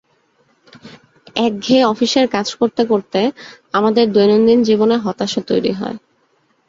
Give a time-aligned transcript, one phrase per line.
[1.37, 3.19] একঘেয়ে অফিসের কাজ করতে করতে
[3.73, 5.97] আমাদের দৈনন্দিন জীবনে হতাশা তৈরি হয়।